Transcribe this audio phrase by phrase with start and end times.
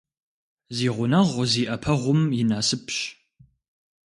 [0.75, 2.97] Зи гъунэгъу зи Iэпэгъум и насыпщ.